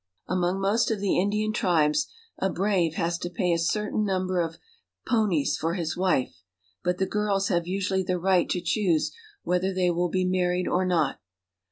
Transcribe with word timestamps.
Among 0.27 0.59
most 0.59 0.89
of 0.89 0.99
the 0.99 1.19
Indian 1.19 1.53
tribes, 1.53 2.07
a 2.39 2.49
brave 2.49 2.95
has 2.95 3.19
to 3.19 3.29
pay 3.29 3.53
a 3.53 3.59
certain 3.59 4.03
number 4.03 4.39
of 4.39 4.57
ponies 5.07 5.57
for 5.57 5.75
his 5.75 5.95
wife; 5.95 6.41
but 6.83 6.97
the 6.97 7.05
girls 7.05 7.49
have 7.49 7.67
usually 7.67 8.01
the 8.01 8.17
right 8.17 8.49
to 8.49 8.61
choose 8.61 9.11
whether 9.43 9.71
they 9.71 9.91
will 9.91 10.09
be 10.09 10.25
married 10.25 10.67
or 10.67 10.87
not. 10.87 11.19